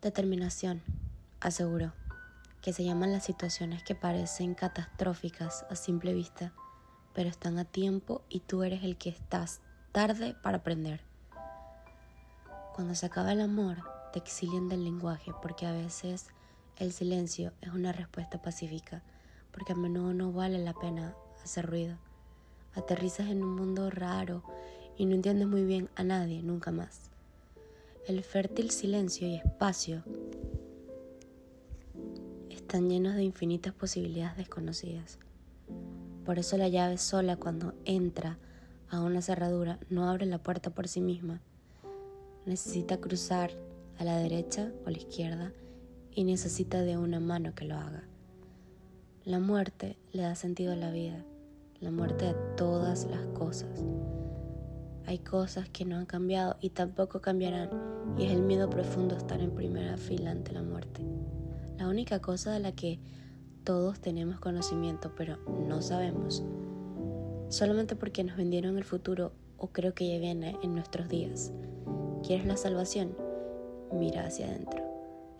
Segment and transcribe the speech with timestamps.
[0.00, 0.80] Determinación,
[1.40, 1.92] aseguró,
[2.62, 6.52] que se llaman las situaciones que parecen catastróficas a simple vista,
[7.14, 9.60] pero están a tiempo y tú eres el que estás
[9.90, 11.00] tarde para aprender.
[12.76, 13.78] Cuando se acaba el amor,
[14.12, 16.28] te exilian del lenguaje porque a veces
[16.76, 19.02] el silencio es una respuesta pacífica,
[19.50, 21.98] porque a menudo no vale la pena hacer ruido.
[22.76, 24.44] Aterrizas en un mundo raro
[24.96, 27.07] y no entiendes muy bien a nadie nunca más.
[28.08, 30.02] El fértil silencio y espacio
[32.48, 35.18] están llenos de infinitas posibilidades desconocidas.
[36.24, 38.38] Por eso la llave sola cuando entra
[38.88, 41.42] a una cerradura no abre la puerta por sí misma.
[42.46, 43.50] Necesita cruzar
[43.98, 45.52] a la derecha o la izquierda
[46.10, 48.04] y necesita de una mano que lo haga.
[49.26, 51.26] La muerte le da sentido a la vida,
[51.78, 53.84] la muerte a todas las cosas.
[55.08, 57.70] Hay cosas que no han cambiado y tampoco cambiarán
[58.18, 61.00] y es el miedo profundo estar en primera fila ante la muerte.
[61.78, 63.00] La única cosa de la que
[63.64, 66.44] todos tenemos conocimiento pero no sabemos,
[67.48, 71.54] solamente porque nos vendieron el futuro o creo que ya viene en nuestros días.
[72.22, 73.16] ¿Quieres la salvación?
[73.90, 74.84] Mira hacia adentro.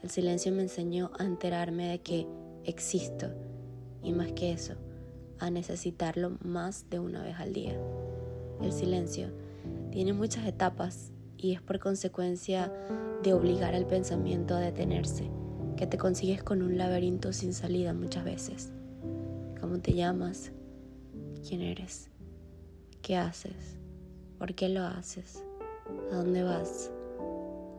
[0.02, 2.26] El silencio me enseñó a enterarme de que
[2.64, 3.26] existo
[4.02, 4.76] y más que eso,
[5.38, 7.78] a necesitarlo más de una vez al día.
[8.62, 9.28] El silencio
[9.90, 12.72] tiene muchas etapas y es por consecuencia
[13.22, 15.30] de obligar al pensamiento a detenerse,
[15.76, 18.72] que te consigues con un laberinto sin salida muchas veces.
[19.60, 20.52] ¿Cómo te llamas?
[21.46, 22.10] ¿Quién eres?
[23.02, 23.76] ¿Qué haces?
[24.38, 25.42] ¿Por qué lo haces?
[26.12, 26.90] ¿A dónde vas?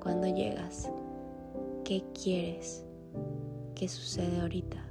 [0.02, 0.89] ¿Cuándo llegas?
[1.83, 2.83] ¿Qué quieres?
[3.75, 4.89] ¿Qué sucede ahorita?